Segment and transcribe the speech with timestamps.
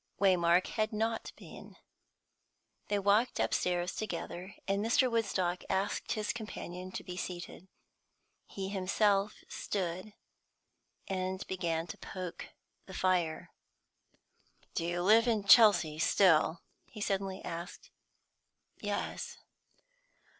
[0.19, 1.75] Waymark had not been.
[2.87, 5.11] They walked upstairs together, and Mr.
[5.11, 7.67] Woodstock asked his companion to be seated.
[8.47, 10.13] He himself stood,
[11.07, 12.47] and began to poke
[12.87, 13.51] the fire.
[14.73, 17.91] "Do you live in Chelsea still?" he suddenly asked.
[18.79, 19.37] "Yes."